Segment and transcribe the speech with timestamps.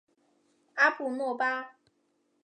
[0.73, 1.75] 阿布诺巴。